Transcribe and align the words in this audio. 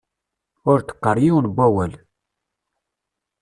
Ur 0.69 0.77
d-qqar 0.81 1.17
yiwen 1.23 1.45
n 1.51 1.53
wawal. 1.55 1.93